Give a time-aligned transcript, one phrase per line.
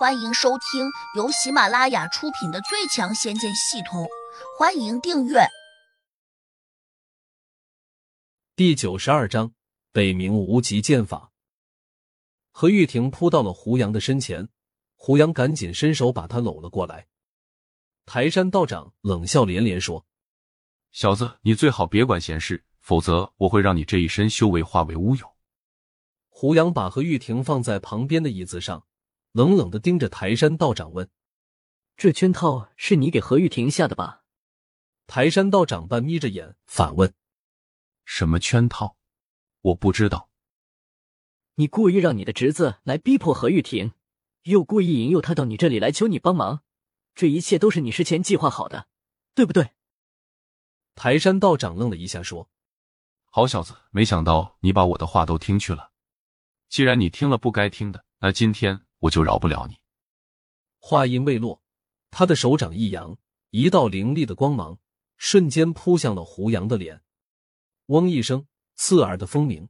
[0.00, 4.02] 欢迎收听由喜马拉雅出品的《最强仙剑系统》，
[4.58, 5.40] 欢迎订阅。
[8.56, 9.52] 第九十二章：
[9.92, 11.32] 北冥无极剑法。
[12.50, 14.48] 何玉婷扑到了胡杨的身前，
[14.94, 17.06] 胡杨赶紧伸手把他搂了过来。
[18.06, 20.06] 台山道长冷笑连连说
[20.92, 25.30] ：“小子，你最好别管闲事，否则我会让你这一身修为化为乌有。”
[26.30, 28.86] 胡杨把何玉婷放在旁边的椅子上。
[29.32, 31.08] 冷冷的盯着台山道长问
[31.96, 34.24] ：“这圈套是你给何玉婷下的吧？”
[35.06, 37.14] 台山道长半眯着眼反问
[38.04, 38.96] ：“什么圈套？
[39.60, 40.30] 我不知道。
[41.54, 43.92] 你故意让你的侄子来逼迫何玉婷，
[44.42, 46.62] 又故意引诱他到你这里来求你帮忙，
[47.14, 48.88] 这一切都是你事前计划好的，
[49.34, 49.70] 对不对？”
[50.96, 52.50] 台山道长愣了一下，说
[53.30, 55.92] ：“好小子，没想到你把我的话都听去了。
[56.68, 59.78] 既然你听了不该听的，那今天……”我就饶不了你！
[60.78, 61.62] 话音未落，
[62.10, 63.18] 他的手掌一扬，
[63.50, 64.78] 一道凌厉的光芒
[65.16, 67.02] 瞬间扑向了胡杨的脸。
[67.86, 69.68] 嗡一声，刺耳的风鸣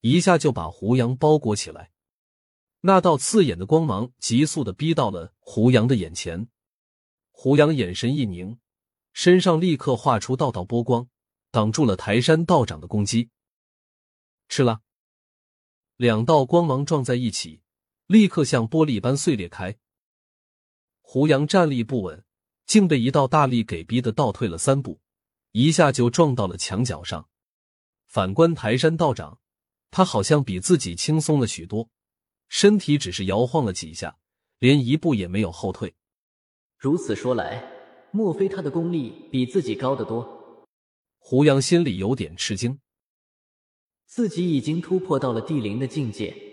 [0.00, 1.90] 一下就把胡杨包裹起来。
[2.80, 6.48] 那道刺眼的光芒急速的逼到了胡杨的眼前。
[7.30, 8.58] 胡杨眼神一凝，
[9.12, 11.08] 身上立刻化出道道波光，
[11.50, 13.30] 挡住了台山道长的攻击。
[14.48, 14.80] 吃了，
[15.96, 17.62] 两道光芒撞在一起。
[18.06, 19.78] 立刻像玻璃般碎裂开。
[21.00, 22.24] 胡杨站立不稳，
[22.66, 25.00] 竟被一道大力给逼得倒退了三步，
[25.50, 27.28] 一下就撞到了墙角上。
[28.06, 29.40] 反观台山道长，
[29.90, 31.88] 他好像比自己轻松了许多，
[32.48, 34.18] 身体只是摇晃了几下，
[34.58, 35.94] 连一步也没有后退。
[36.78, 37.64] 如此说来，
[38.10, 40.66] 莫非他的功力比自己高得多？
[41.18, 42.80] 胡杨心里有点吃惊，
[44.06, 46.51] 自己已经突破到了地灵的境界。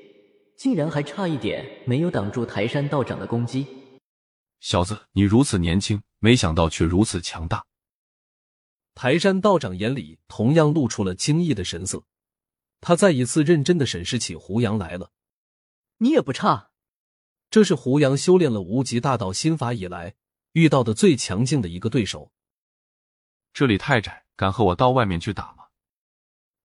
[0.60, 3.66] 竟然还差一点没有挡住台山道长的攻击！
[4.60, 7.66] 小子，你如此年轻，没想到却如此强大。
[8.94, 12.04] 台山道长眼里同样露出了惊异的神色，
[12.82, 15.12] 他再一次认真的审视起胡杨来了。
[16.00, 16.72] 你也不差，
[17.50, 20.16] 这是胡杨修炼了无极大道心法以来
[20.52, 22.34] 遇到的最强劲的一个对手。
[23.54, 25.68] 这里太窄，敢和我到外面去打吗？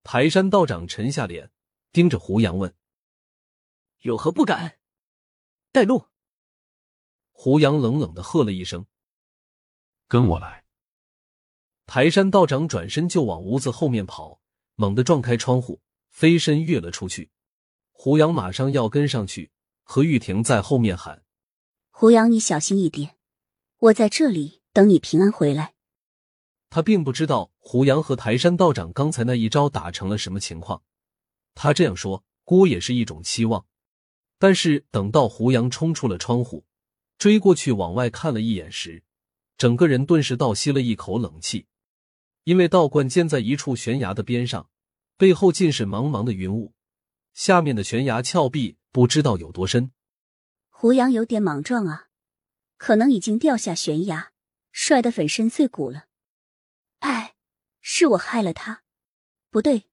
[0.02, 1.52] 台山道长沉下脸，
[1.92, 2.74] 盯着胡杨问。
[4.04, 4.76] 有何不敢？
[5.72, 6.08] 带路！
[7.32, 8.84] 胡杨冷冷的喝了一声
[10.06, 10.66] ：“跟我来！”
[11.86, 14.42] 台山道长转身就往屋子后面跑，
[14.74, 17.30] 猛地撞开窗户，飞身跃了出去。
[17.92, 19.50] 胡杨马上要跟上去，
[19.84, 21.24] 何玉婷在后面喊
[21.88, 23.16] ：“胡杨，你小心一点，
[23.78, 25.72] 我在这里等你平安回来。”
[26.68, 30.82] 他并不知道胡杨和台山道长刚才那一招打成了什么情况。
[31.54, 33.64] 他这样说，估也是一种期望。
[34.44, 36.66] 但是等到胡杨冲出了窗户，
[37.16, 39.02] 追过去往外看了一眼时，
[39.56, 41.66] 整个人顿时倒吸了一口冷气，
[42.42, 44.68] 因为道观建在一处悬崖的边上，
[45.16, 46.74] 背后尽是茫茫的云雾，
[47.32, 49.92] 下面的悬崖峭壁不知道有多深。
[50.68, 52.08] 胡杨有点莽撞啊，
[52.76, 54.32] 可能已经掉下悬崖，
[54.70, 56.04] 摔得粉身碎骨了。
[56.98, 57.34] 哎，
[57.80, 58.82] 是我害了他，
[59.48, 59.84] 不对，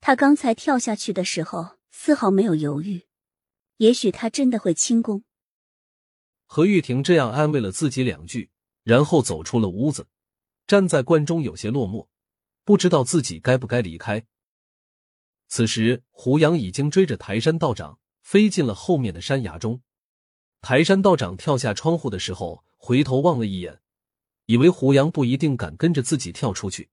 [0.00, 3.06] 他刚才跳下去的时候丝毫没有犹豫。
[3.82, 5.24] 也许他真的会轻功。
[6.46, 8.52] 何玉婷这样安慰了自己两句，
[8.84, 10.06] 然后走出了屋子，
[10.68, 12.06] 站在观中有些落寞，
[12.62, 14.24] 不知道自己该不该离开。
[15.48, 19.82] 此时，胡杨已经追着台山道长飞进了后面的山崖中。
[20.60, 23.80] 台山道长跳下窗户的时候，回头望了一眼，
[24.46, 26.88] 以为胡杨不一定敢跟着自己跳出去，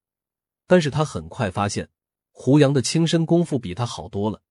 [0.65, 1.89] 但是他很快发现，
[2.31, 4.41] 胡杨的轻身功夫比他好多了。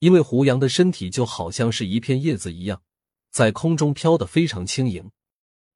[0.00, 2.82] 因为胡杨的身体就好像是一片叶子一样，
[3.30, 5.10] 在空中飘得非常轻盈。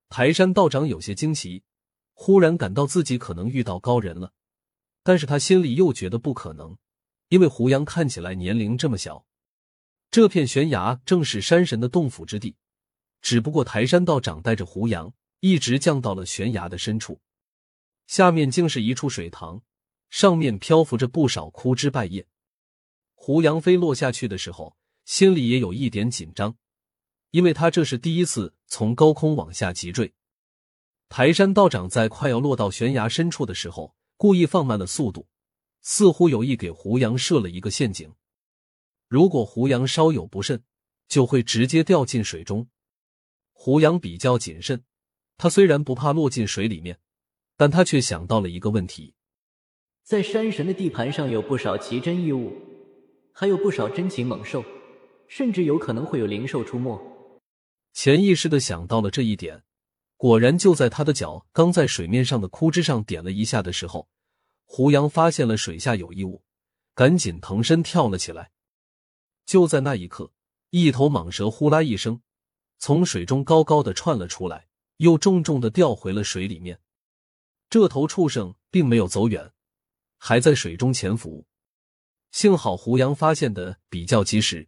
[0.08, 1.62] 台山道长有些惊奇，
[2.14, 4.32] 忽然感到自己可能遇到高人了，
[5.02, 6.76] 但是他心里又觉得不可能，
[7.28, 9.26] 因为胡杨看起来年龄这么小。
[10.10, 12.56] 这片悬崖正是山神的洞府之地，
[13.20, 17.20] 只不过台山道长带着胡杨一直降到了悬崖的深处，
[18.06, 19.60] 下面竟是一处水塘，
[20.08, 22.26] 上面漂浮着不少枯枝败叶。
[23.14, 26.56] 胡杨飞落下去的时候，心里也有一点紧张，
[27.30, 30.12] 因为他这是第一次从高空往下急坠。
[31.08, 35.28] 台山道长在快要落到悬崖深处的时候，故意放慢了速度，
[35.80, 38.12] 似乎有意给胡杨设了一个陷阱。
[39.08, 40.64] 如果胡杨稍有不慎，
[41.06, 42.68] 就会直接掉进水中。
[43.52, 44.84] 胡杨比较谨慎，
[45.36, 46.98] 他虽然不怕落进水里面，
[47.56, 49.14] 但他却想到了一个问题：
[50.02, 52.73] 在山神的地盘上有不少奇珍异物。
[53.36, 54.64] 还有不少珍禽猛兽，
[55.26, 56.96] 甚至有可能会有灵兽出没。
[57.92, 59.64] 潜意识的想到了这一点。
[60.16, 64.08] 果然，就在他的脚刚在水面上的枯枝上点了一下的时候，
[64.64, 66.44] 胡杨发现了水下有异物，
[66.94, 68.52] 赶紧腾身跳了起来。
[69.44, 70.32] 就在那一刻，
[70.70, 72.22] 一头蟒蛇呼啦一声
[72.78, 76.78] 从水中高高的窜了出来，又重重的掉回了水里面。
[77.68, 79.52] 这头畜生并没有走远，
[80.18, 81.44] 还在水中潜伏。
[82.34, 84.66] 幸好胡杨发现的比较及时，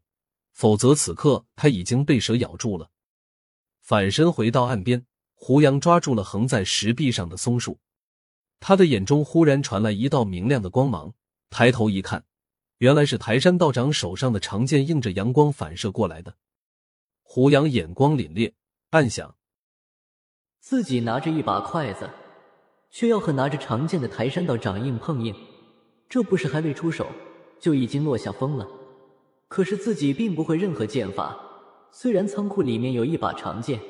[0.52, 2.92] 否则此刻他已经被蛇咬住了。
[3.80, 5.04] 反身回到岸边。
[5.34, 7.80] 胡杨抓住了横在石壁上的松树，
[8.60, 11.12] 他的眼中忽然传来一道明亮的光芒。
[11.50, 12.24] 抬头一看，
[12.78, 16.36] 原来是台山道长手上的长剑映着阳光反射过来的。
[17.24, 18.52] 胡杨眼光凛冽，
[18.90, 19.36] 暗想：
[20.60, 22.08] 自己拿着一把筷子，
[22.92, 25.34] 却要和拿着长剑的台山道长硬碰硬，
[26.08, 27.08] 这不是还未出手
[27.60, 28.66] 就已经落下风了？
[29.48, 31.38] 可是自己并不会任何剑法，
[31.92, 33.80] 虽然仓库里面有一把长剑。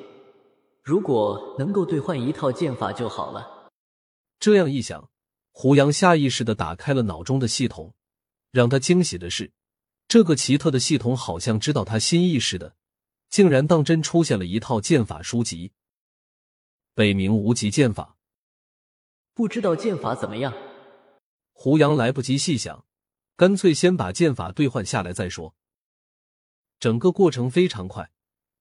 [0.83, 3.71] 如果能够兑换一套剑法就好了。
[4.39, 5.11] 这样一想，
[5.51, 7.95] 胡杨下意识的打开了脑中的系统。
[8.53, 9.53] 让他惊喜的是，
[10.07, 12.77] 这个奇特的系统好像知道他心意似的，
[13.29, 15.73] 竟然当真出现了一套剑法书籍。
[16.95, 18.17] 北冥无极剑法，
[19.35, 20.55] 不知道剑法怎么样？
[21.53, 22.86] 胡杨来不及细想，
[23.37, 25.55] 干脆先把剑法兑换下来再说。
[26.81, 28.11] 整个过程非常快，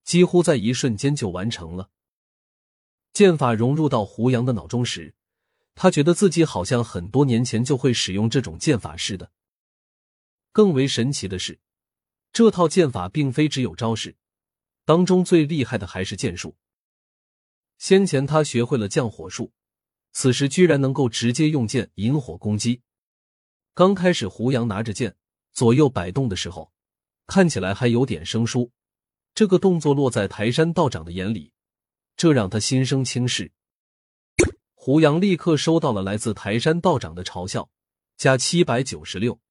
[0.04, 1.90] 几乎在一瞬间就完成了。
[3.14, 5.16] 剑法融入到胡杨的脑中时，
[5.74, 9.32] 他觉得自己好像很多年前就会使用这种剑法似的。
[10.52, 11.60] 更为神奇的是，
[12.34, 14.18] 这套剑法并非只有招式，
[14.84, 16.58] 当中最厉害的还是剑术。
[17.78, 19.54] 先前他学会了降火术，
[20.12, 22.82] 此时居然能够直接用剑引火攻击。
[23.76, 25.18] 刚开始胡杨拿着剑
[25.52, 26.72] 左右摆动的时候，
[27.28, 28.72] 看起来还有点生疏，
[29.34, 31.52] 这个动作落在台山道长的眼里。
[32.16, 33.52] 这让他心生轻视。
[34.74, 37.70] 胡杨立刻收到了来自台山道长的嘲笑，
[38.16, 39.42] 加七百九十六。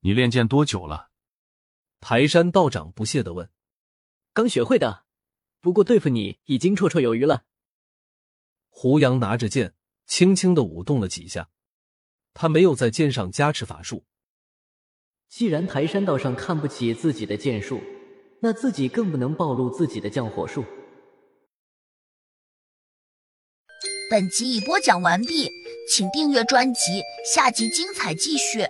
[0.00, 1.08] 你练剑多久了？
[1.98, 3.48] 台山道长不屑的问。
[4.34, 5.06] 刚学会的，
[5.62, 7.44] 不过对付你已经绰绰有余了。
[8.68, 11.48] 胡杨拿着剑，轻轻的舞动了几下，
[12.40, 14.02] 他没有在剑上加持法术。
[15.28, 17.82] 既然台山道上看不起自己的剑术，
[18.40, 20.64] 那自己更不能暴露自己的降火术。
[24.10, 25.50] 本集已播讲完毕，
[25.86, 28.60] 请订阅专辑，下集精彩继续。